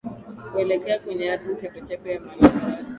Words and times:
kuelekea 0.51 0.99
kwenye 0.99 1.31
ardhi 1.31 1.55
chepechepe 1.61 2.11
ya 2.13 2.19
Malagarasi 2.21 2.85